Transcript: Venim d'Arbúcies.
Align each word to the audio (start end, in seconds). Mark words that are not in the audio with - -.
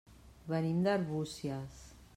Venim 0.53 0.81
d'Arbúcies. 0.87 1.85